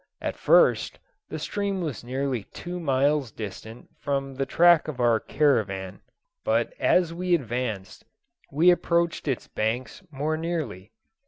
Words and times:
At 0.19 0.35
first, 0.35 0.97
the 1.29 1.37
stream 1.37 1.79
was 1.79 2.03
nearly 2.03 2.45
two 2.45 2.79
miles 2.79 3.31
distant 3.31 3.87
from 3.99 4.33
the 4.33 4.47
track 4.47 4.87
of 4.87 4.99
our 4.99 5.19
caravan, 5.19 6.01
but 6.43 6.73
as 6.79 7.13
we 7.13 7.35
advanced 7.35 8.03
we 8.51 8.71
approached 8.71 9.27
its 9.27 9.47
banks 9.47 10.01
more 10.09 10.37
nearly. 10.37 10.91